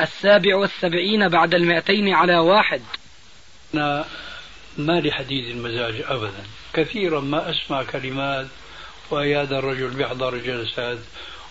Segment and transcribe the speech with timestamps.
[0.00, 2.82] السابع والسبعين بعد المائتين على واحد.
[3.74, 4.04] أنا
[4.78, 6.44] ما لي حديد المزاج أبدا.
[6.72, 8.46] كثيرا ما أسمع كلمات
[9.10, 10.98] وهذا الرجل بيحضر جلسات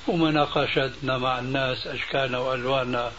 [0.07, 3.11] ومناقشاتنا مع الناس أشكالنا وألواننا.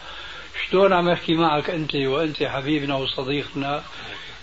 [0.69, 3.83] شلون عم أحكي معك أنت وأنت حبيبنا وصديقنا؟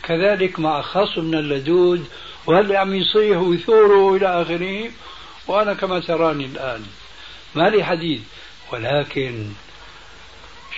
[0.02, 2.06] كذلك مع خصمنا اللدود
[2.46, 4.90] وهل عم يصيح ويثور إلى آخره؟
[5.46, 6.86] وأنا كما تراني الآن.
[7.54, 8.24] ما لي حديد
[8.72, 9.52] ولكن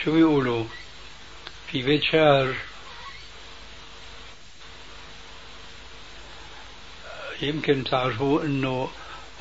[0.05, 0.65] شو بيقولوا
[1.73, 2.55] في بيت شعر
[7.43, 8.91] يمكن تعرفوا انه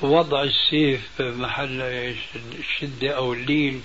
[0.01, 1.81] وضع السيف محل
[2.35, 3.83] الشدة أو اللين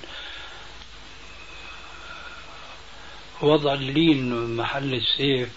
[3.41, 5.49] وضع اللين محل السيف.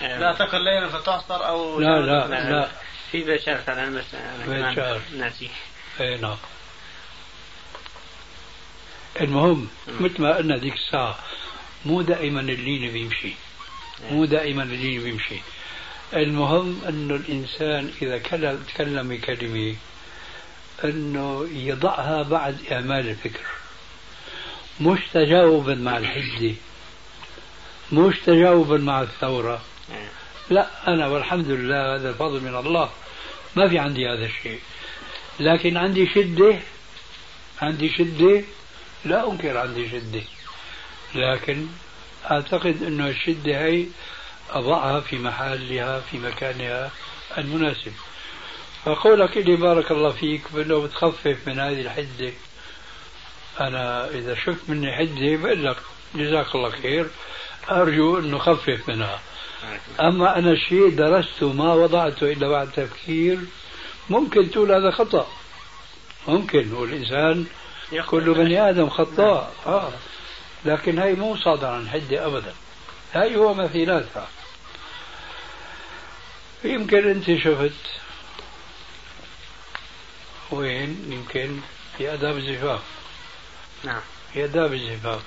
[0.00, 2.68] لا تكن ليلا فتعصر أو لا لا لا, لا.
[3.12, 4.04] في بيت شعر فعلا بس
[4.48, 5.50] بيت شعر ناسي
[6.00, 6.36] أي نعم.
[9.20, 9.68] المهم
[10.00, 11.18] مثل ما قلنا ذيك الساعة
[11.86, 13.32] مو دائما اللين بيمشي.
[14.10, 15.40] مو دائما اللين بيمشي.
[16.14, 18.18] المهم إنه الإنسان إذا
[18.68, 19.76] تكلم بكلمة
[20.84, 23.44] إنه يضعها بعد إعمال الفكر.
[24.80, 26.54] مش تجاوبا مع الحده
[27.92, 29.62] مش تجاوبا مع الثورة.
[30.50, 32.90] لا أنا والحمد لله هذا الفضل من الله.
[33.56, 34.60] ما في عندي هذا الشيء.
[35.40, 36.58] لكن عندي شدة
[37.62, 38.44] عندي شدة
[39.04, 40.22] لا أنكر عندي شدة
[41.14, 41.66] لكن
[42.30, 43.86] أعتقد أنه الشدة هي
[44.50, 46.90] أضعها في محلها في مكانها
[47.38, 47.92] المناسب.
[48.84, 52.32] فقولك لي بارك الله فيك بأنه بتخفف من هذه الحدة.
[53.60, 55.76] أنا إذا شفت مني حدة بقول لك
[56.14, 57.06] جزاك الله خير
[57.70, 59.20] أرجو أنه خفف منها.
[60.00, 63.38] أما أنا شيء درسته ما وضعته إلا بعد تفكير
[64.10, 65.28] ممكن تقول هذا خطأ.
[66.28, 67.46] ممكن والإنسان
[68.06, 69.52] كل بني آدم خطاء.
[69.66, 69.92] آه.
[70.64, 72.54] لكن هي مو صادرة عن حدة أبدا.
[73.14, 74.28] هاي هو مثيلاتها.
[76.64, 77.72] يمكن أنت شفت
[80.50, 81.60] وين؟ يمكن
[81.98, 82.80] في آداب الزفاف
[83.84, 84.00] نعم.
[84.32, 85.22] في آداب الزفاف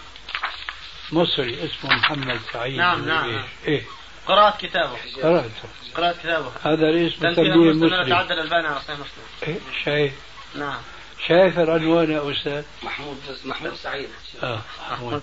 [1.12, 3.84] مصري اسمه محمد سعيد نعم نعم إيه.
[4.28, 4.97] قرأت كتابه.
[5.24, 5.69] قرأته.
[5.95, 6.51] قرأت كتابه.
[6.63, 9.47] هذا الاسم تنبيه المسلم تعدل الباني على صحيح مسلم.
[9.47, 10.13] إيه شايف
[10.56, 10.81] نعم.
[11.25, 14.09] شايف العنوان يا أستاذ؟ محمود محمود سعيد.
[14.44, 14.61] آه
[14.91, 15.22] محمود.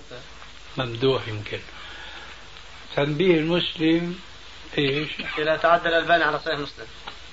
[0.77, 1.59] ممدوح يمكن.
[2.95, 4.19] تنبيه المسلم
[4.77, 6.87] إيش؟ إذا تعدى الألباني على صحيح مسلم.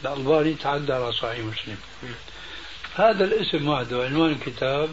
[0.04, 1.76] الألباني تعدى على صحيح مسلم.
[2.94, 4.90] هذا الاسم وحده عنوان الكتاب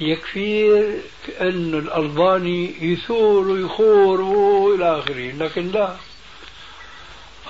[0.00, 0.82] يكفي
[1.40, 5.96] أن الألباني يثور ويخور وإلى آخره لكن لا.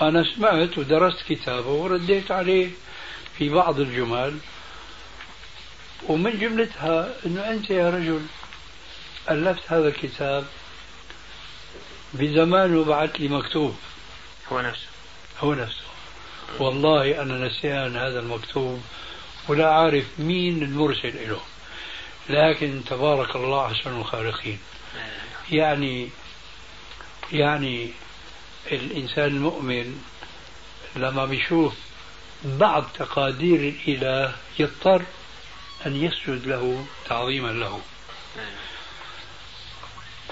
[0.00, 2.70] أنا سمعت ودرست كتابه ورديت عليه
[3.38, 4.38] في بعض الجمل
[6.06, 8.22] ومن جملتها أنه أنت يا رجل
[9.30, 10.44] ألفت هذا الكتاب
[12.14, 13.76] بزمان وبعث لي مكتوب.
[14.52, 14.86] هو نفسه.
[15.40, 15.82] هو نفسه.
[16.58, 18.82] والله أنا نسيان هذا المكتوب
[19.48, 21.40] ولا عارف مين المرسل له
[22.28, 24.58] لكن تبارك الله أحسن الخالقين.
[25.50, 26.08] يعني
[27.32, 27.90] يعني
[28.72, 30.02] الإنسان المؤمن
[30.96, 31.74] لما بيشوف
[32.44, 35.02] بعض تقادير الإله يضطر
[35.86, 37.80] أن يسجد له تعظيما له.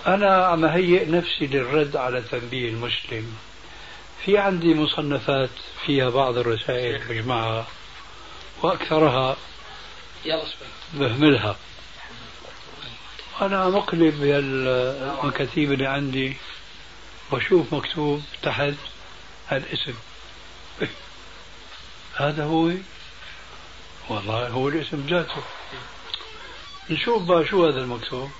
[0.06, 3.36] أنا عم هيئ نفسي للرد على تنبيه المسلم.
[4.24, 5.50] في عندي مصنفات
[5.86, 7.66] فيها بعض الرسائل بجمعها
[8.62, 9.36] وأكثرها
[10.94, 11.56] بهملها.
[13.40, 16.36] أنا مقلب بالمكاتيب اللي عندي
[17.30, 18.74] وأشوف مكتوب تحت
[19.52, 19.94] الاسم
[22.16, 22.70] هذا هو
[24.08, 25.42] والله هو الاسم ذاته.
[26.90, 28.30] نشوف بقى شو هذا المكتوب.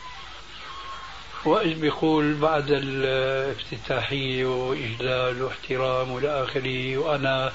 [1.45, 6.97] وإيش بيقول بعد الافتتاحية وإجلال واحترام وإلى آخره.
[6.99, 7.53] وأنا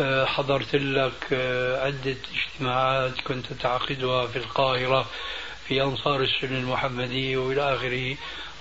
[0.00, 5.06] آه، حضرت لك آه، عدة اجتماعات كنت تعقدها في القاهرة
[5.68, 8.16] في أنصار السنة المحمدية وإلى آخره.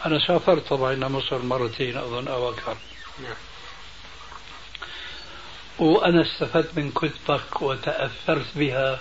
[0.05, 2.77] أنا سافرت طبعا إلى مصر مرتين أظن أو أكثر.
[3.23, 3.48] نعم.
[5.79, 8.99] وأنا استفدت من كتبك وتأثرت بها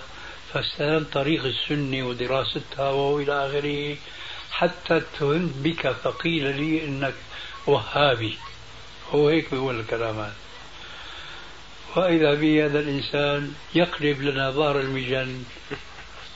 [0.53, 3.97] فاستلمت طريق السنة ودراستها وإلى آخره
[4.51, 7.13] حتى اتهمت بك فقيل لي إنك
[7.67, 8.37] وهابي.
[9.11, 10.35] هو هيك بيقول الكلام هذا.
[11.95, 15.43] وإذا به هذا الإنسان يقلب لنا بار المجن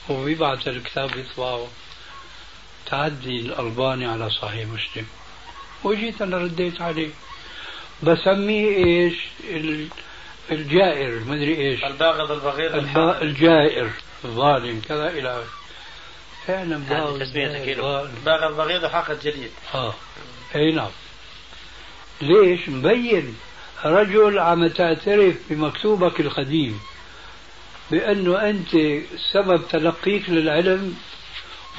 [0.08, 1.68] وبيبعث الكتاب يطبعه
[2.86, 5.06] تعدي الألباني على صحيح مسلم.
[5.84, 7.10] وجيت أنا رديت عليه.
[8.02, 9.14] بسميه إيش؟
[10.50, 11.84] الجائر ما أدري إيش.
[11.84, 13.90] الباغض البغيض الجائر
[14.24, 15.64] الظالم كذا إلى آخره.
[16.46, 17.22] فعلا باغض
[18.24, 19.94] باغض البغيض وحاقد جليد آه.
[20.54, 20.90] أي نعم.
[22.22, 23.36] ليش؟ مبين.
[23.84, 26.80] رجل عم تعترف بمكتوبك القديم
[27.90, 28.70] بأنه أنت
[29.32, 30.96] سبب تلقيك للعلم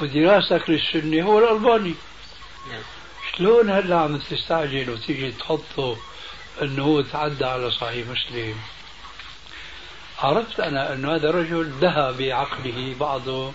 [0.00, 1.94] ودراستك للسنة هو الألباني.
[2.70, 2.82] نعم.
[3.36, 5.96] شلون هلأ عم تستعجل وتيجي تحطه
[6.62, 8.56] أنه تعدى على صحيح مسلم.
[10.18, 13.52] عرفت أنا أن هذا الرجل دهى بعقله بعض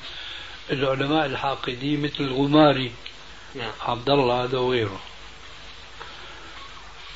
[0.71, 2.91] العلماء الحاقدين مثل الغماري.
[3.55, 3.71] نعم.
[3.81, 4.99] عبد الله هذا وغيره.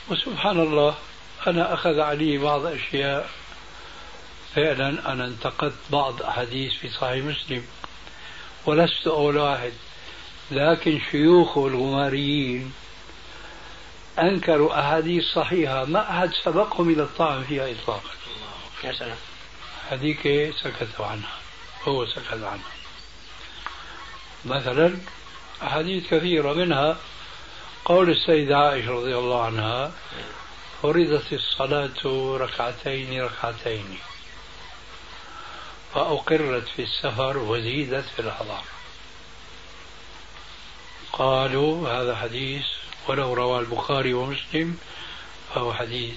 [0.10, 0.96] وسبحان الله
[1.48, 3.30] أنا أخذ علي بعض أشياء.
[4.56, 7.66] فعلا أنا انتقدت بعض أحاديث في صحيح مسلم.
[8.66, 9.74] ولست أول واحد
[10.52, 12.74] لكن شيوخه الغماريين
[14.20, 18.10] أنكروا أحاديث صحيحة ما أحد سبقهم إلى الطعن فيها إطلاقا.
[18.84, 19.18] يا سلام.
[19.90, 21.38] هذيك سكتوا عنها
[21.88, 22.72] هو سكت عنها.
[24.46, 24.98] مثلا
[25.64, 26.98] أحاديث كثيرة منها
[27.86, 29.92] قول السيدة عائشة رضي الله عنها
[30.82, 34.00] فرضت الصلاة ركعتين ركعتين
[35.94, 38.62] فأقرت في السفر وزيدت في الحضر
[41.14, 42.66] قالوا هذا حديث
[43.08, 44.78] ولو روى البخاري ومسلم
[45.56, 46.16] فهو حديث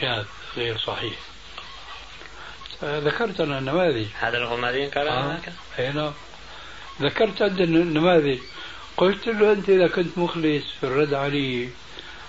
[0.00, 0.24] شاذ
[0.56, 1.14] غير صحيح.
[2.82, 5.40] ذكرت أنا النماذج هذا الغمارين قال آه.
[5.78, 6.12] نعم.
[7.00, 8.38] ذكرت عندنا النماذج
[8.96, 11.68] قلت له أنت إذا كنت مخلص في الرد علي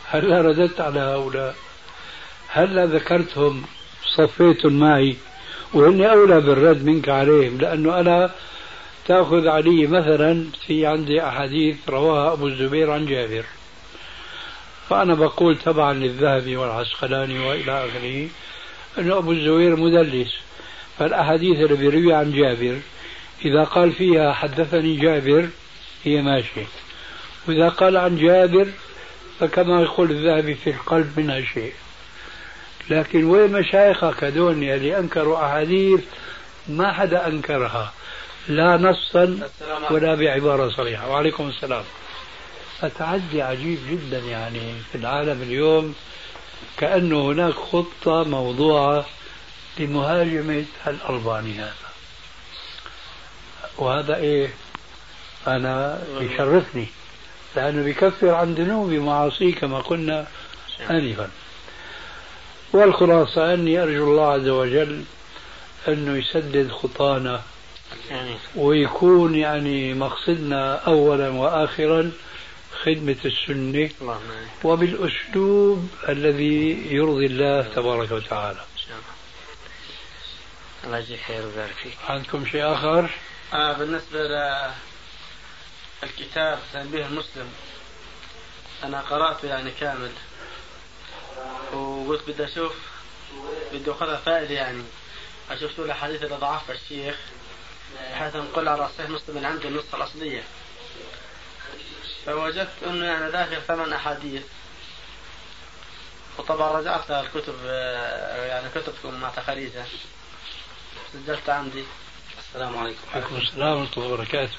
[0.06, 1.56] هلا رددت على هؤلاء؟
[2.48, 3.66] هلا ذكرتهم؟
[4.16, 5.18] صفيتم معي.
[5.74, 8.32] وإني أولى بالرد منك عليهم لأنه أنا
[9.08, 13.44] تأخذ علي مثلا في عندي أحاديث رواها أبو الزبير عن جابر.
[14.90, 18.28] فأنا بقول تبعا للذهبي والعسقلاني وإلى آخره
[18.98, 20.34] أنه أبو الزبير مدلس.
[21.00, 22.80] فالأحاديث اللي بيرويها عن جابر
[23.46, 25.50] إذا قال فيها حدثني جابر
[26.04, 26.66] هي ماشية.
[27.48, 28.68] وإذا قال عن جابر
[29.40, 31.74] فكما يقول الذهبي في القلب منها شيء.
[32.90, 36.00] لكن وين مشايخك هذول اللي أنكروا أحاديث؟
[36.68, 37.94] ما حدا أنكرها.
[38.48, 39.40] لا نصا
[39.92, 41.10] ولا بعبارة صريحة.
[41.10, 41.84] وعليكم السلام.
[42.84, 45.96] التعدي عجيب جدا يعني في العالم اليوم
[46.78, 49.06] كأنه هناك خطة موضوعة
[49.80, 51.74] لمهاجمة الألباني هذا.
[53.78, 54.50] وهذا إيه؟
[55.48, 56.88] أنا يشرفني
[57.56, 60.28] لأنه بيكفر عن ذنوبي ومعاصيه كما قلنا
[60.90, 61.30] آنفا.
[62.74, 65.04] والخلاصة أني أرجو الله عز وجل
[65.88, 67.42] أنه يسدد خطانا
[68.56, 72.12] ويكون يعني مقصدنا أولا وآخرا
[72.84, 73.90] خدمة السنة
[74.64, 78.60] وبالأسلوب الذي يرضي الله تبارك وتعالى.
[80.84, 80.98] الله.
[80.98, 81.98] يجزيك خير ويبارك فيك.
[82.08, 83.10] عندكم شيء آخر؟
[83.54, 84.20] آه بالنسبة
[86.04, 87.50] للكتاب تنبيه المسلم
[88.84, 90.12] أنا قرأته يعني كامل
[91.74, 92.74] وقلت بدي أشوف
[93.74, 94.84] بدي أخذها فائدة يعني
[95.52, 97.16] أشوف شو الأحاديث اللي ضعفها الشيخ.
[97.96, 100.44] بحيث نقول على صحيح مسلم من عنده النسخة الأصلية.
[102.26, 104.44] فوجدت أنه يعني داخل ثمان أحاديث
[106.38, 107.66] وطبعا رجعت الكتب
[108.36, 109.86] يعني كتبكم مع تخاريجها
[111.14, 111.84] سجلت عندي.
[112.38, 113.00] السلام عليكم.
[113.14, 114.58] وعليكم السلام ورحمة الله وبركاته.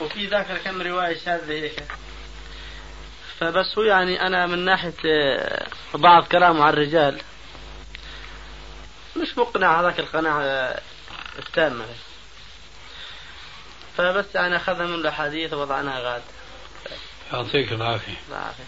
[0.00, 1.84] وفي ذاك كم رواية شاذة هيك.
[3.40, 7.20] فبس هو يعني أنا من ناحية آه، بعض كلامه عن الرجال.
[9.16, 10.80] مش مقنع هذاك القناعة
[11.38, 11.86] التامة.
[13.96, 16.22] فبس يعني أخذنا من الأحاديث ووضعناها غاد.
[17.32, 18.16] يعطيك العافية.
[18.28, 18.64] العافية.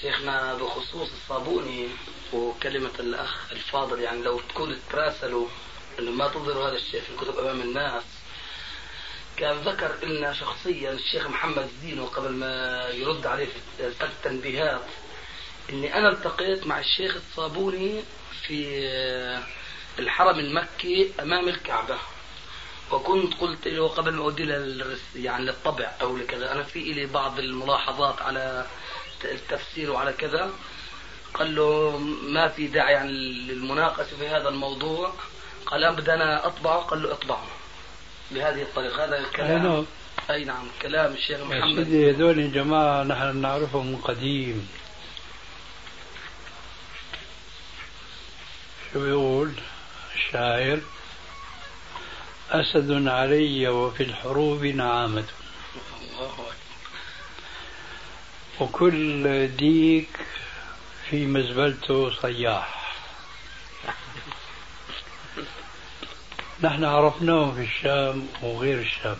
[0.00, 1.88] شيخنا بخصوص الصابوني
[2.32, 5.48] وكلمة الأخ الفاضل يعني لو تكون تراسلوا
[5.98, 8.02] إنه ما تظهروا هذا الشيء في الكتب أمام الناس.
[9.36, 14.82] كان ذكر لنا شخصيا الشيخ محمد الدين قبل ما يرد عليه في التنبيهات
[15.70, 18.02] إني أنا التقيت مع الشيخ الصابوني
[18.42, 18.88] في
[19.98, 21.96] الحرم المكي أمام الكعبة.
[22.90, 24.42] وكنت قلت له قبل ما اودي
[25.16, 28.66] يعني للطبع أو لكذا أنا في لي بعض الملاحظات على
[29.24, 30.50] التفسير وعلى كذا.
[31.34, 35.12] قال له ما في داعي يعني للمناقشة في هذا الموضوع.
[35.66, 37.46] قال بدنا اطبعه قال له اطبعه
[38.30, 39.04] بهذه الطريقة.
[39.04, 39.86] هذا الكلام.
[40.30, 40.66] أي نعم.
[40.82, 41.88] كلام الشيخ محمد.
[41.88, 44.68] هذول الجماعة نحن نعرفهم من قديم.
[48.92, 49.52] شو بيقول؟
[50.26, 50.80] الشاعر
[52.50, 55.24] أسد علي وفي الحروب نعامة
[58.60, 60.08] وكل ديك
[61.10, 62.94] في مزبلته صياح.
[66.60, 69.16] نحن عرفناهم في الشام وغير الشام.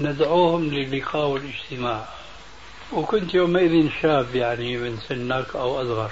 [0.00, 2.08] ندعوهم للقاء والاجتماع.
[2.92, 6.10] وكنت يومئذ شاب يعني من سنك أو أصغر.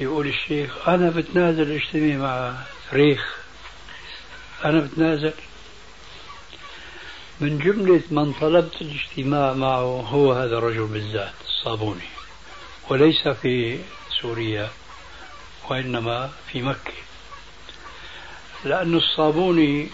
[0.00, 2.54] يقول الشيخ أنا بتنازل اجتماع مع
[2.92, 3.36] ريخ.
[4.64, 5.32] أنا بتنازل.
[7.40, 12.08] من جملة من طلبت الاجتماع معه هو هذا الرجل بالذات الصابوني.
[12.88, 13.78] وليس في
[14.20, 14.70] سوريا
[15.70, 16.92] وإنما في مكة.
[18.64, 19.88] لأن الصابوني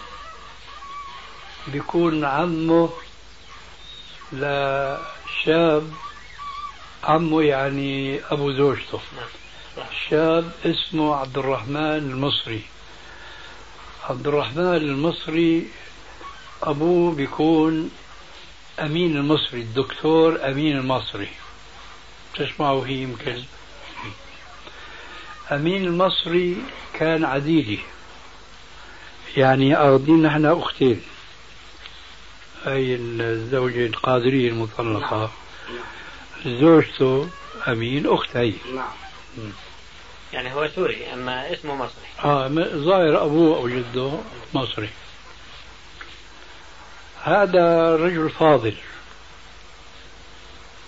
[1.67, 2.89] بيكون عمه
[4.33, 5.91] لشاب
[7.03, 8.99] عمه يعني أبو زوجته
[10.09, 12.61] شاب اسمه عبد الرحمن المصري.
[14.09, 15.67] عبد الرحمن المصري
[16.63, 17.91] أبوه بيكون
[18.79, 21.29] أمين المصري الدكتور أمين المصري.
[22.35, 23.43] تسمعوا هي يمكن؟
[25.51, 26.57] أمين المصري
[26.93, 27.79] كان عديدي
[29.37, 31.01] يعني أخذين نحن أختين.
[32.67, 35.31] أي الزوجة القادرية المطلقة.
[36.45, 36.59] نعم.
[36.59, 37.29] زوجته
[37.67, 39.10] أمين أختي نعم.
[40.33, 42.07] يعني هو سوري أما اسمه مصري.
[42.23, 44.19] آه ظاهر أبوه أو جده
[44.53, 44.89] مصري.
[47.23, 48.75] هذا رجل فاضل.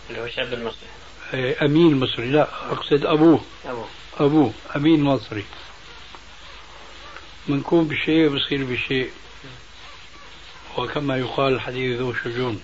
[0.10, 0.90] اللي هو الشاب المصري.
[1.34, 2.30] إيه، أمين مصري.
[2.30, 3.42] لا أقصد أبوه.
[3.66, 3.88] أبوه.
[4.20, 5.46] أبوه أمين مصري.
[7.48, 9.12] منكون بشيء بصير بشيء.
[10.78, 12.62] وكما يقال الحديث ذو شجون.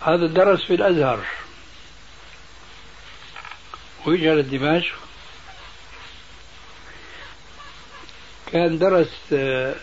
[0.00, 1.26] هذا درس في الأزهر.
[4.06, 4.94] وإجا لدمشق
[8.52, 9.74] كان درس آه،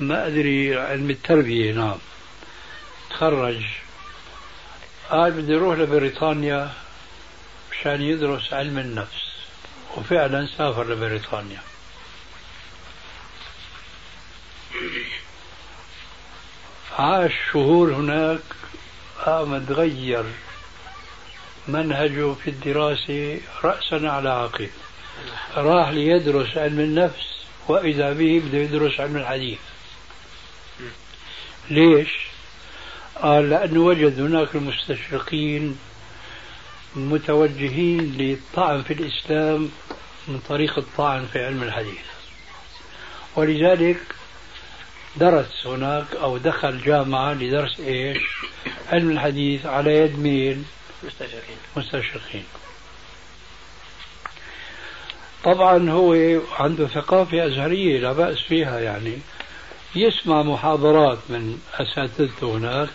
[0.00, 1.98] ما أدري علم التربية نعم.
[3.10, 3.64] تخرج.
[5.10, 6.72] قال بدي أروح لبريطانيا
[7.70, 9.26] مشان يدرس علم النفس.
[9.96, 11.60] وفعلا سافر لبريطانيا.
[16.98, 18.40] عاش شهور هناك
[19.24, 20.24] قام تغير.
[21.68, 24.68] منهجه في الدراسة رأسا على عقب
[25.56, 27.26] راح ليدرس علم النفس
[27.68, 29.58] وإذا به بده يدرس علم الحديث.
[31.70, 32.08] ليش؟
[33.22, 35.78] قال لأنه وجد هناك المستشرقين
[36.96, 39.70] متوجهين للطعن في الإسلام
[40.28, 42.06] من طريق الطعن في علم الحديث.
[43.36, 44.00] ولذلك
[45.16, 48.22] درس هناك أو دخل جامعة لدرس إيش؟
[48.92, 50.64] علم الحديث على يد مين؟
[51.02, 51.56] مستشرقين.
[51.76, 52.44] مستشرقين.
[55.44, 59.18] طبعا هو عنده ثقافة أزهرية لا بأس فيها يعني.
[59.94, 62.88] يسمع محاضرات من أساتذته هناك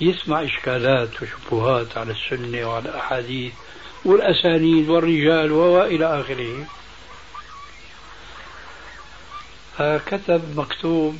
[0.00, 3.52] يسمع إشكالات وشبهات على السنة وعلى الأحاديث
[4.04, 6.66] والأسانيد والرجال وإلى آخره.
[9.78, 11.18] فكتب مكتوب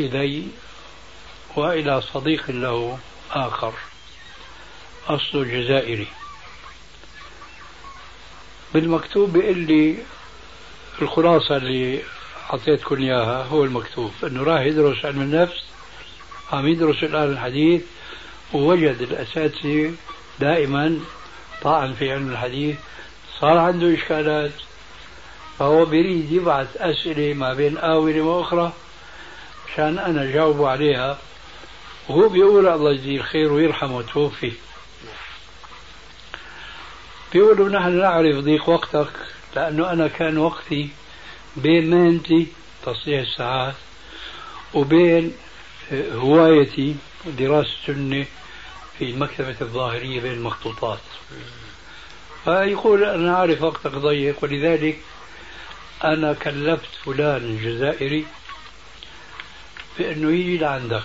[0.00, 0.46] إلي
[1.56, 2.98] وإلى صديق له
[3.30, 3.72] آخر
[5.08, 6.06] أصله جزائري
[8.74, 9.96] بالمكتوب بيقول لي
[11.02, 12.02] الخلاصة اللي
[12.50, 15.64] أعطيتكم إياها هو المكتوب أنه راح يدرس علم النفس
[16.52, 17.82] عم يدرس الآن الحديث
[18.52, 19.92] ووجد الأساتذة
[20.40, 21.00] دائما
[21.62, 22.76] طاعن في علم الحديث
[23.40, 24.52] صار عنده إشكالات
[25.58, 28.72] فهو بيريد يبعث أسئلة ما بين آونة وأخرى
[29.72, 31.18] مشان أنا جاوبه عليها.
[32.08, 34.52] وهو بيقول الله يجزيه الخير ويرحمه وتوفي.
[37.32, 39.12] بيقولوا نحن نعرف ضيق وقتك
[39.56, 40.88] لأنه أنا كان وقتي
[41.56, 42.46] بين مهنتي
[42.86, 43.74] تصليح الساعات
[44.74, 45.32] وبين
[45.92, 46.96] هوايتي
[47.26, 48.26] دراسة السنة
[48.98, 51.00] في المكتبة الظاهرية بين المخطوطات.
[52.44, 55.00] فيقول أنا أعرف وقتك ضيق ولذلك
[56.04, 58.26] أنا كلفت فلان الجزائري
[59.98, 61.02] بأنه يجي لعندك.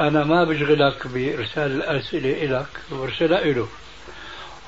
[0.00, 3.68] أنا ما بشغلك بإرسال الأسئلة إلك وارسلها إله.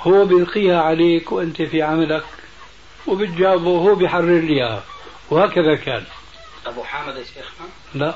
[0.00, 2.24] هو بيلقيها عليك وأنت في عملك
[3.06, 4.84] وبتجاوبه وهو بيحرر لي إياها.
[5.30, 6.04] وهكذا كان.
[6.66, 8.14] أبو حامد يا شيخنا؟ لا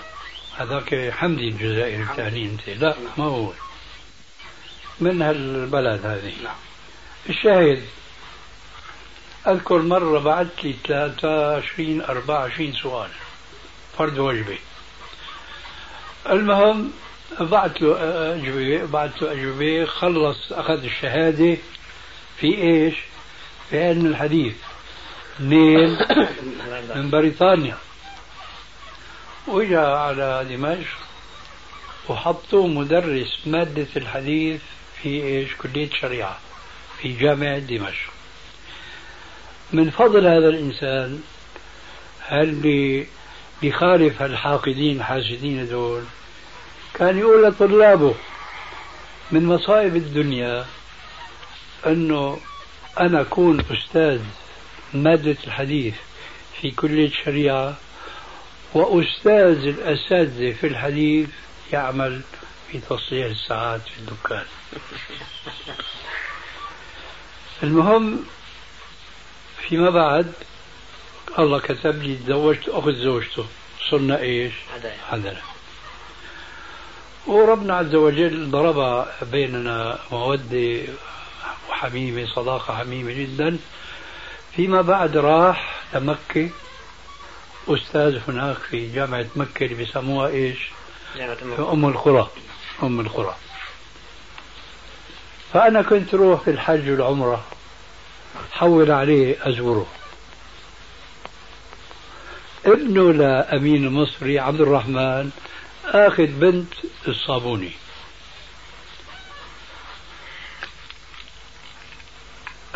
[0.56, 2.68] هذاك حمدي الجزائري الثاني أنت.
[2.68, 2.94] لا.
[3.18, 3.52] ما هو.
[5.00, 6.56] من هالبلد هذه؟ نعم.
[7.28, 7.82] الشاهد.
[9.46, 13.10] أذكر مرة بعث لي 23 24 سؤال
[13.98, 14.58] فرد وجبة
[16.30, 16.92] المهم
[17.40, 17.96] بعت له
[18.34, 21.56] أجوبة بعت له أجوبة خلص أخذ الشهادة
[22.40, 22.94] في إيش؟
[23.70, 24.54] في علم الحديث
[25.40, 25.98] منين؟
[26.96, 27.78] من بريطانيا
[29.48, 30.98] وجاء على دمشق
[32.08, 34.60] وحطوه مدرس مادة الحديث
[35.02, 36.38] في إيش؟ كلية شريعة
[37.02, 38.10] في جامعة دمشق.
[39.72, 41.22] من فضل هذا الإنسان
[42.20, 42.54] هل
[43.62, 46.04] بيخالف الحاقدين الحاسدين دول
[46.94, 48.14] كان يقول لطلابه
[49.30, 50.66] من مصائب الدنيا
[51.86, 52.40] أنه
[53.00, 54.20] أنا أكون أستاذ
[54.94, 55.94] مادة الحديث
[56.60, 57.76] في كلية الشريعة
[58.74, 61.28] وأستاذ الأساتذة في الحديث
[61.72, 62.20] يعمل
[62.70, 64.44] في تصليح الساعات في الدكان.
[67.62, 68.24] المهم
[69.68, 70.32] فيما بعد
[71.38, 73.46] الله كتب لي تزوجت أخذ زوجته
[73.90, 74.52] صرنا إيش؟
[75.12, 75.40] عدنا
[77.26, 80.82] وربنا عز وجل ضرب بيننا مودة
[81.70, 83.58] وحميمة صداقة حميمة جدا.
[84.56, 86.50] فيما بعد راح لمكة.
[87.68, 90.58] أستاذ هناك في جامعة مكة اللي بيسموها إيش؟
[91.56, 92.30] في أم القرى.
[92.82, 93.36] أم القرى.
[95.52, 97.44] فأنا كنت روح في الحج والعمرة.
[98.52, 99.86] حول عليه أزوره.
[102.66, 105.30] ابنه لأمين المصري عبد الرحمن
[105.84, 106.72] آخذ بنت
[107.08, 107.72] الصابوني.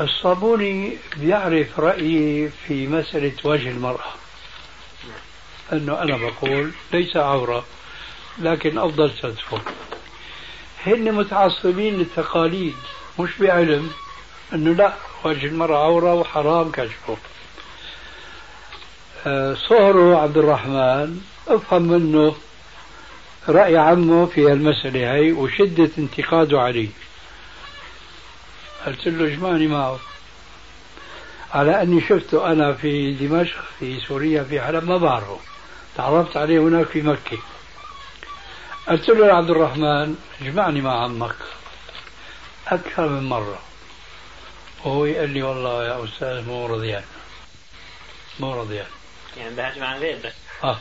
[0.01, 4.13] الصابوني بيعرف رأيي في مسألة وجه المرأة.
[5.73, 7.65] أنه أنا بقول ليس عورة
[8.39, 9.63] لكن أفضل ستره
[10.87, 12.77] هن متعصبين للتقاليد
[13.21, 13.91] مش بعلم.
[14.55, 14.95] أنه لا
[15.25, 17.17] وجه المرأة عورة وحرام كشفه.
[19.69, 22.37] صهره عبد الرحمن أفهم منه
[23.49, 26.89] رأي عمه في المسألة هي وشدة انتقاده عليه.
[28.87, 29.99] قلت له اجمعني معه؟
[31.55, 35.39] على أني شفته أنا في دمشق في سوريا في حلب ما بعرفه.
[35.97, 37.39] تعرفت عليه هناك في مكة.
[38.89, 41.37] قلت له يا عبد الرحمن اجمعني مع عمك؟
[42.69, 43.59] أكثر من مرة.
[44.85, 47.05] وهو قال لي والله يا أستاذ مو رضيان
[48.41, 48.87] مو رضيان
[49.37, 50.33] يعني بحكي مع غير بس.
[50.65, 50.79] آه.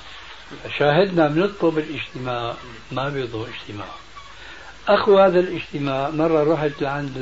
[0.78, 2.56] شاهدنا بنطلب الاجتماع
[2.92, 3.88] ما بيضوا اجتماع.
[4.88, 7.18] أخو هذا الاجتماع مرة رحت لعند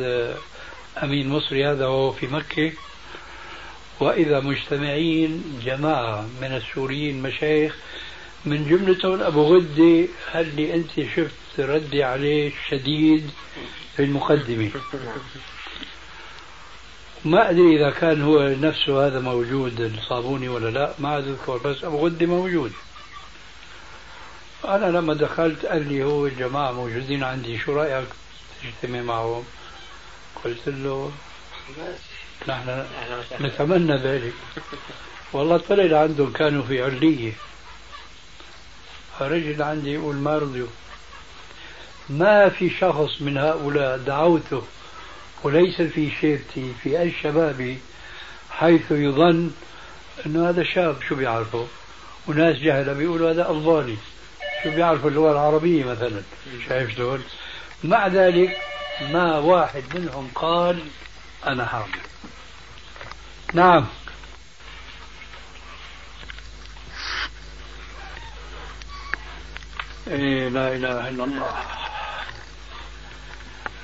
[1.03, 2.71] أمين مصري هذا وهو في مكة
[3.99, 7.75] وإذا مجتمعين جماعة من السوريين مشايخ
[8.45, 13.31] من جملتهم أبو غدة قال لي أنت شفت ردي عليه شديد
[13.95, 14.71] في المقدمة.
[17.25, 22.05] ما أدري إذا كان هو نفسه هذا موجود الصابوني ولا لا ما أذكر بس أبو
[22.05, 22.71] غدة موجود.
[24.65, 28.07] أنا لما دخلت قال لي هو الجماعة موجودين عندي شو رأيك
[28.63, 29.43] تجتمع معهم؟
[30.43, 31.11] قلت له
[32.47, 32.85] نحن
[33.41, 34.33] نتمنى ذلك.
[35.33, 37.33] والله طلع عندهم كانوا في علية.
[39.21, 40.67] رجل عندي يقول ما رضيوا
[42.09, 44.63] ما في شخص من هؤلاء دعوته
[45.43, 47.77] وليس في شيرتي في أي شبابي
[48.51, 49.51] حيث يظن
[50.25, 51.67] أنه هذا شاب شو بيعرفه؟
[52.27, 53.97] وناس جهلة بيقولوا هذا ألباني.
[54.63, 56.21] شو بيعرفوا اللغة العربية مثلا؟
[56.67, 57.23] شايف شلون؟
[57.83, 58.57] مع ذلك
[59.01, 60.79] ما واحد منهم قال
[61.47, 61.87] أنا حاضر
[63.53, 63.85] نعم.
[70.07, 71.86] إيه لا إله إلا الله.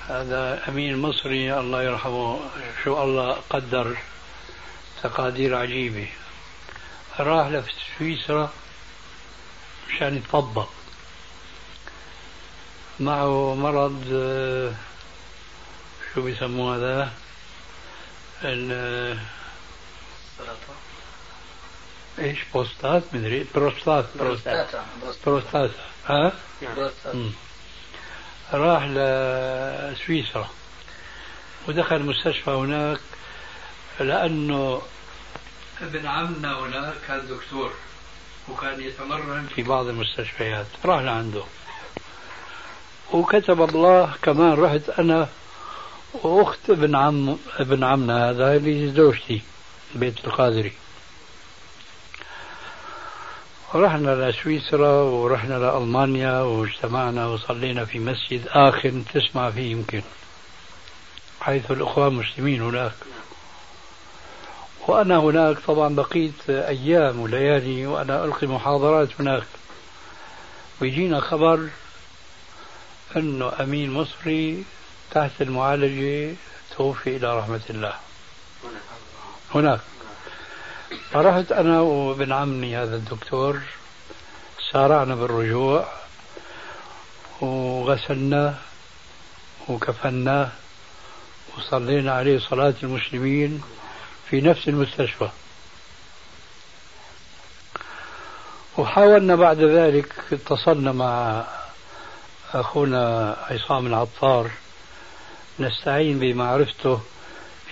[0.08, 2.40] هذا أمين مصري الله يرحمه
[2.84, 3.98] شو الله قدر
[5.04, 6.08] تقادير عجيبة.
[7.20, 8.52] راح لسويسرا
[9.90, 10.70] مشان يطبق
[13.00, 14.04] معه مرض
[16.14, 17.12] شو بيسموه هذا؟
[22.20, 23.48] إيش؟ بوستات مدري.
[23.56, 24.06] بروستات.
[24.18, 24.76] بروستات
[25.26, 25.72] بروستات
[26.06, 26.32] ها؟
[28.56, 30.50] راح لسويسرا
[31.68, 33.00] ودخل المستشفى هناك
[34.00, 34.82] لأنه
[35.82, 37.74] ابن عمنا هناك كان دكتور
[38.50, 40.66] وكان يتمرن في بعض المستشفيات.
[40.86, 41.44] راح لعنده.
[43.12, 45.30] وكتب الله كمان رحت أنا
[46.14, 49.42] وأخت ابن عم ابن عمنا هذا اللي زوجتي
[49.96, 50.74] بيت القادري.
[53.76, 60.02] رحنا لسويسرا ورحنا لألمانيا واجتمعنا وصلينا في مسجد آخر تسمع فيه يمكن
[61.42, 62.94] حيث الأخوة المسلمين هناك.
[64.88, 69.48] وأنا هناك طبعا بقيت أيام وليالي وأنا ألقي محاضرات هناك.
[70.82, 71.68] ويجينا خبر
[73.18, 74.64] أنه أمين مصري
[75.12, 76.36] تحت المعالجة
[76.78, 77.94] توفي إلى رحمة الله.
[79.56, 79.80] هناك.
[81.12, 83.60] فرحت أنا وابن عمي هذا الدكتور
[84.72, 85.88] سارعنا بالرجوع
[87.42, 88.54] وغسلناه
[89.70, 90.50] وكفناه
[91.58, 93.62] وصلينا عليه صلاة المسلمين
[94.30, 95.30] في نفس المستشفى.
[98.78, 101.44] وحاولنا بعد ذلك اتصلنا مع
[102.54, 104.52] أخونا عصام العطار
[105.60, 107.02] نستعين بمعرفته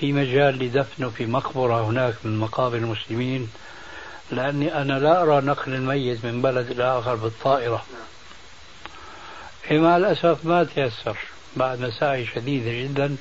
[0.02, 3.50] في مجال لدفنه في مقبرة هناك من مقابر المسلمين
[4.32, 7.86] لأني أنا لا أرى نقل الميت من بلد إلى آخر بالطائرة
[9.72, 11.18] مع الأسف ما تيسر
[11.56, 13.16] بعد مساعي شديدة جدا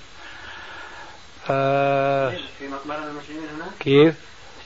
[2.58, 4.14] في مقبرة المسلمين هناك؟ كيف؟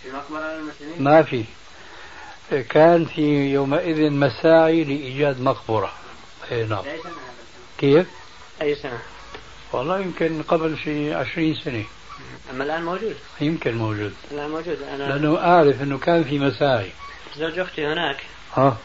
[0.03, 1.45] في مقبرة المسلمين؟ ما في
[2.63, 5.93] كان في يومئذ مساعي لإيجاد مقبرة
[6.51, 7.13] اي نعم أي سنة
[7.79, 8.07] كيف؟
[8.63, 8.99] أي سنة؟
[9.73, 11.85] والله يمكن قبل شيء عشرين سنة
[12.51, 14.15] أما الآن موجود؟ يمكن موجود.
[14.31, 14.83] الآن موجود.
[14.83, 16.91] أنا لأنه أعرف أنه كان في مساعي.
[17.37, 18.17] زوج أختي هناك.
[18.57, 18.77] ها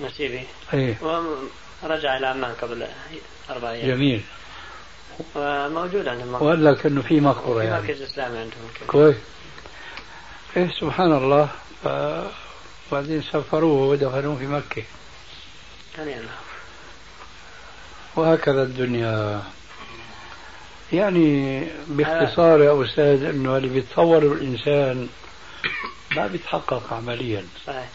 [0.00, 0.46] نسيبي.
[0.74, 0.96] إيه.
[1.82, 2.86] ورجع إلى عمان قبل
[3.50, 3.88] أربع أيام.
[3.88, 4.22] جميل.
[5.34, 7.82] وموجود عندهم وقال لك أنه في مقبرة في يعني.
[7.82, 8.70] مركز إسلامي عندهم.
[8.86, 9.16] كويس.
[10.56, 11.48] إيه سبحان الله.
[11.84, 11.88] ف...
[12.92, 14.82] بعدين سفروه ودفنوه في مكة.
[18.16, 19.42] وهكذا الدنيا.
[20.92, 25.08] يعني باختصار يا أستاذ أنه اللي بيتصور الإنسان
[26.16, 27.44] ما بيتحقق عمليا.
[27.66, 27.88] صحيح.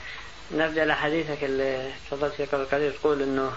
[0.52, 3.52] نرجع لحديثك اللي تفضلت فيه قبل قليل تقول إنه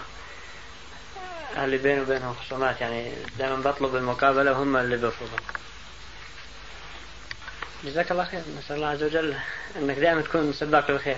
[1.57, 5.39] اللي بينه وبينهم خصومات يعني دائما بطلب المقابلة وهم اللي بيرفضوا.
[7.83, 8.41] جزاك الله خير.
[8.59, 9.33] نسأل الله عز وجل
[9.75, 11.17] إنك دائما تكون سباق للخير.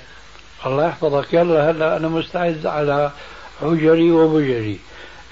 [0.66, 1.34] الله يحفظك.
[1.34, 3.12] يلا هلا أنا مستعد على
[3.62, 4.80] عجري وبجري.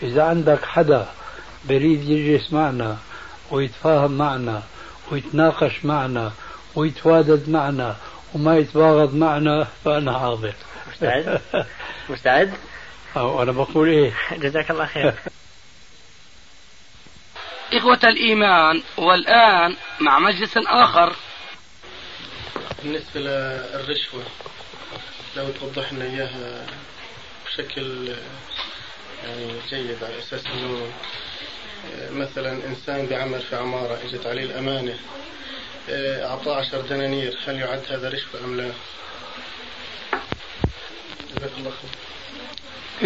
[0.04, 1.08] إذا عندك حدا
[1.66, 2.98] بريد يجلس معنا
[3.52, 4.64] ويتفاهم معنا
[5.12, 6.32] ويتناقش معنا
[6.76, 7.96] ويتوادد معنا
[8.34, 10.54] وما يتباغض معنا فأنا حاضر
[10.92, 11.42] مستعد؟
[12.10, 12.54] مستعد؟
[13.18, 15.14] أو أنا بقول إيه جزاك الله خير.
[17.74, 21.16] إخوة الإيمان والآن مع مجلس آخر
[22.84, 24.24] بالنسبة للرشوة
[25.36, 26.66] لو توضح لنا إياها
[27.46, 28.08] بشكل
[29.24, 30.92] يعني جيد على أساس أنه
[32.12, 34.94] مثلا إنسان بيعمل في عمارة إجت عليه الأمانة
[35.90, 38.72] أعطاه عشر دنانير هل يعد هذا رشوة أم لا؟
[41.38, 41.90] جزاك الله خير.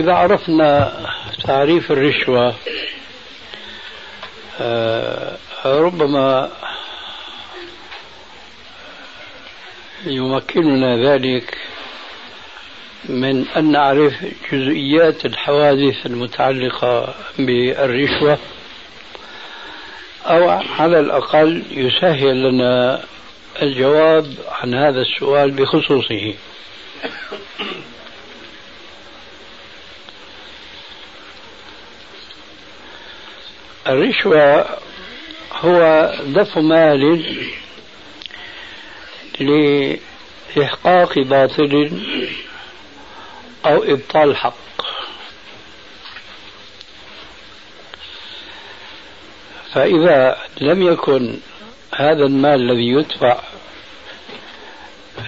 [0.04, 0.94] إذا عرفنا
[1.44, 2.56] تعريف الرشوة
[4.60, 6.52] آه، ربما
[10.06, 11.58] يمكننا ذلك
[13.06, 14.14] من أن نعرف
[14.52, 18.40] جزئيات الحوادث المتعلقة بالرشوة
[20.32, 23.04] أو على الأقل يسهل لنا
[23.62, 26.34] الجواب عن هذا السؤال بخصوصه.
[33.88, 34.66] الرشوة
[35.54, 37.24] هو دفع مال
[39.40, 42.02] لإحقاق باطل
[43.66, 44.71] أو إبطال حق.
[49.74, 51.38] فإذا لم يكن
[51.96, 53.40] هذا المال الذي يدفع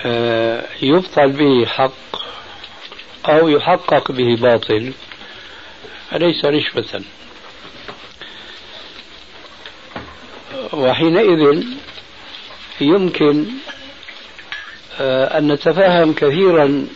[0.06, 2.16] آه، يبطل به حق
[3.26, 4.94] أو يحقق به باطل
[6.10, 7.02] فليس رشوة.
[10.74, 11.64] وحينئذ
[12.82, 13.46] يمكن
[15.00, 16.88] آه، أن نتفهم كثيرا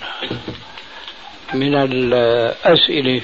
[1.54, 3.22] من الأسئلة.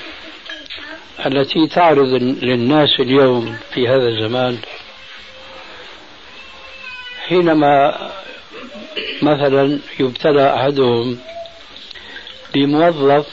[1.26, 4.58] التي تعرض للناس اليوم في هذا الزمان
[7.28, 7.98] حينما
[9.22, 11.18] مثلا يبتلى أحدهم
[12.54, 13.28] بموظف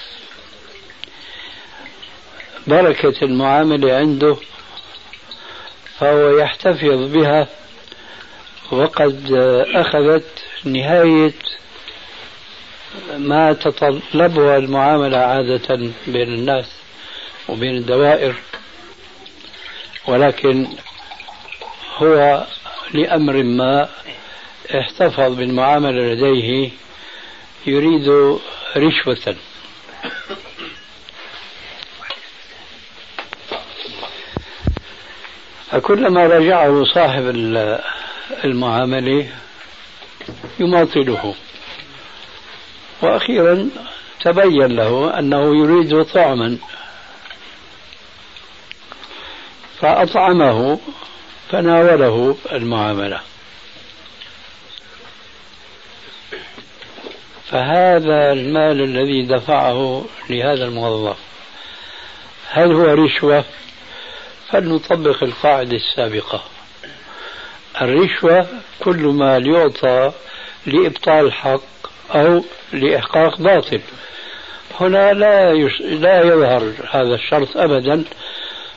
[2.66, 4.37] بركة المعاملة عنده
[5.98, 7.48] فهو يحتفظ بها
[8.72, 9.33] وقد
[9.74, 11.33] أخذت نهاية
[13.16, 15.76] ما تطلبها المعاملة عادة
[16.07, 16.80] بين الناس.
[17.50, 18.34] وبين الدوائر
[20.06, 20.68] ولكن
[21.96, 22.44] هو
[22.94, 23.88] لأمر ما
[24.78, 26.70] احتفظ بالمعاملة لديه
[27.66, 28.08] يريد
[28.76, 29.36] رشوة.
[35.70, 37.28] فكلما راجعه صاحب
[38.44, 39.28] المعاملة
[40.60, 41.34] يماطله.
[43.02, 43.70] وأخيرا
[44.20, 46.58] تبين له أنه يريد طعما.
[49.81, 50.79] فأطعمه
[51.51, 53.21] فناوله المعاملة.
[57.51, 61.16] فهذا المال الذي دفعه لهذا الموظف
[62.51, 63.45] هل هو رشوة؟
[64.51, 66.43] فلنطبق القاعدة السابقة.
[67.83, 68.47] الرشوة
[68.81, 70.12] كل ما يعطى
[70.66, 71.61] لإبطال حق
[72.14, 73.81] أو لإحقاق باطل.
[74.81, 75.81] هنا لا يش...
[75.81, 78.05] لا يظهر هذا الشرط أبدا.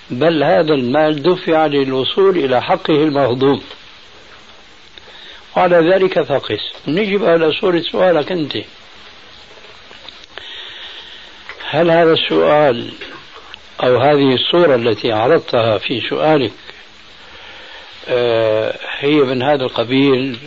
[0.10, 3.62] بل هذا المال دفع للوصول إلى حقه المهضوم.
[5.58, 6.60] وعلى ذلك فقس.
[6.88, 8.58] نجب على صورة سؤالك أنت.
[11.70, 12.94] هل هذا السؤال
[13.84, 16.52] أو هذه الصورة التي عرضتها في سؤالك
[18.08, 20.38] آه، هي من هذا القبيل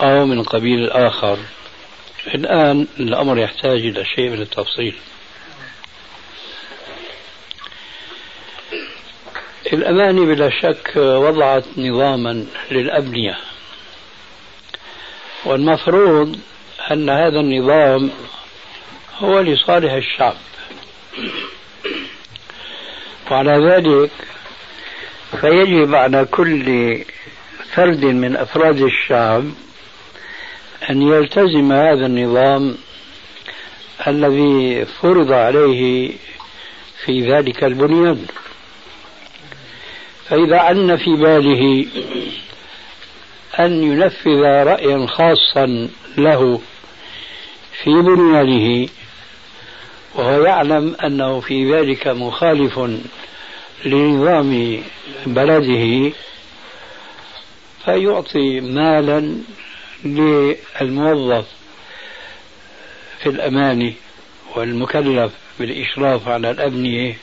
[0.00, 1.38] أو من قبيل آخر
[2.34, 4.94] الآن الأمر يحتاج إلى شيء من التفصيل.
[9.72, 13.36] الأماني بلا شك وضعت نظاما للأبنية.
[15.44, 16.38] والمفروض
[16.90, 18.10] أن هذا النظام
[19.18, 20.34] هو لصالح الشعب.
[23.30, 24.10] وعلى ذلك
[25.40, 26.98] فيجب على كل
[27.74, 29.44] فرد من أفراد الشعب
[30.90, 32.76] أن يلتزم هذا النظام
[34.06, 36.12] الذي فرض عليه
[37.04, 38.26] في ذلك البنيان.
[40.28, 41.86] فإذا عن في باله
[43.58, 46.60] أن ينفذ رأيا خاصا له
[47.82, 48.88] في بنيانه
[50.14, 52.80] وهو يعلم أنه في ذلك مخالف
[53.84, 54.82] لنظام
[55.26, 56.12] بلده
[57.84, 59.38] فيعطي مالا
[60.04, 61.44] للموظف
[63.22, 63.92] في الأمان
[64.56, 67.16] والمكلف بالإشراف على الأبنية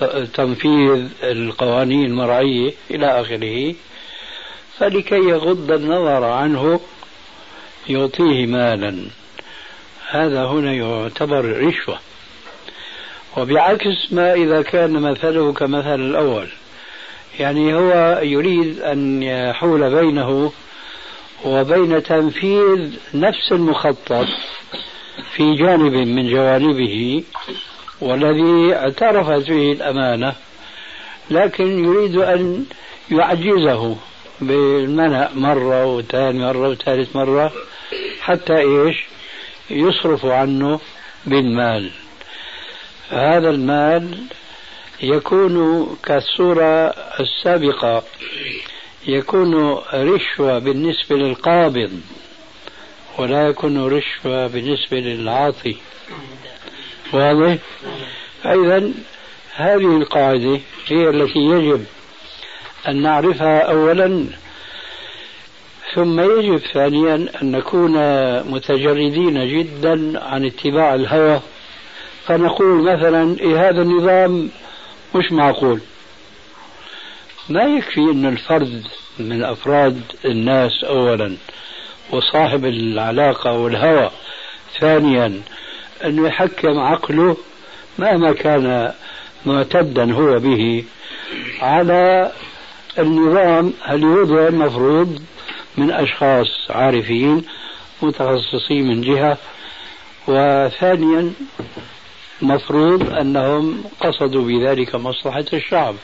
[0.00, 3.74] وتنفيذ القوانين المرعية إلى آخره
[4.78, 6.80] فلكي يغض النظر عنه
[7.88, 9.06] يعطيه مالا.
[10.10, 11.98] هذا هنا يعتبر رشوة.
[13.36, 16.48] وبعكس ما إذا كان مثله كمثل الأول
[17.38, 20.52] يعني هو يريد أن يحول بينه
[21.44, 24.26] وبين تنفيذ نفس المخطط
[25.34, 27.24] في جانب من جوانبه
[28.02, 30.34] والذي اعترفت به الأمانة
[31.30, 32.66] لكن يريد أن
[33.10, 33.96] يعجزه
[34.40, 37.52] بالمنع مرة وثاني مرة وثالث مرة
[38.20, 39.04] حتى إيش؟
[39.70, 40.80] يصرف عنه
[41.26, 41.90] بالمال.
[43.10, 44.18] هذا المال
[45.02, 48.02] يكون كالصورة السابقة
[49.06, 49.54] يكون
[49.94, 52.00] رشوة بالنسبة للقابض
[53.18, 55.76] ولا يكون رشوة بالنسبة للعاطي
[57.12, 57.56] واضح؟
[58.44, 58.90] إذا
[59.54, 61.84] هذه القاعدة هي التي يجب
[62.88, 64.26] أن نعرفها أولا
[65.94, 67.92] ثم يجب ثانيا أن نكون
[68.52, 71.40] متجردين جدا عن اتباع الهوى
[72.26, 74.50] فنقول مثلا إيه هذا النظام
[75.14, 75.80] مش معقول
[77.48, 78.86] ما يكفي أن الفرد
[79.18, 81.36] من أفراد الناس أولا
[82.10, 84.10] وصاحب العلاقة والهوى
[84.80, 85.40] ثانيا
[86.04, 87.36] أنه يحكم عقله
[87.98, 88.92] مهما كان
[89.46, 90.84] معتدا هو به
[91.60, 92.32] على
[92.98, 95.22] النظام الوضع المفروض
[95.76, 97.44] من أشخاص عارفين
[98.02, 99.38] متخصصين من جهة
[100.28, 101.32] وثانيا
[102.42, 105.94] مفروض أنهم قصدوا بذلك مصلحة الشعب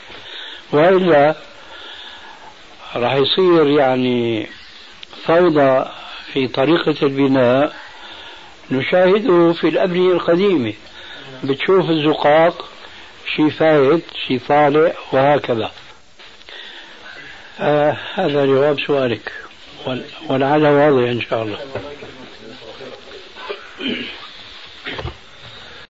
[0.71, 1.35] وإلا
[2.95, 4.47] راح يصير يعني
[5.25, 5.85] فوضى
[6.33, 7.73] في طريقة البناء
[8.71, 10.73] نشاهده في الأبنية القديمة
[11.43, 12.69] بتشوف الزقاق
[13.35, 15.71] شي فايت شي طالع وهكذا.
[17.59, 19.31] آه هذا جواب سؤالك.
[20.29, 21.59] ولعل واضح إن شاء الله.